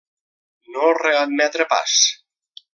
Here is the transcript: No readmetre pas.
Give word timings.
No 0.77 0.87
readmetre 1.01 1.69
pas. 1.75 2.01